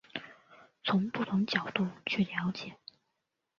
[0.83, 2.75] 从不同角度去了解